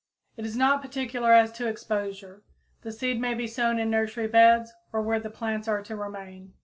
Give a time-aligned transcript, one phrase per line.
[0.35, 2.41] It is not particular as to exposure.
[2.81, 6.55] The seed may be sown in nursery beds or where the plants are to remain.